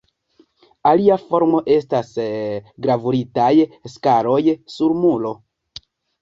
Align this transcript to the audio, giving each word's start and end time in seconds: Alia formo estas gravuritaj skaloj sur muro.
Alia 0.91 1.17
formo 1.25 1.59
estas 1.75 2.09
gravuritaj 2.87 3.51
skaloj 3.97 4.41
sur 4.79 4.99
muro. 5.05 5.37